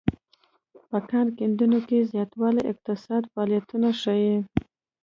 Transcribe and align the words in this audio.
په 0.89 0.97
کان 1.09 1.27
کیندنه 1.37 1.79
کې 1.87 2.07
زیاتوالی 2.11 2.61
اقتصادي 2.71 3.27
فعالیتونه 3.33 3.89
ښيي 4.01 4.35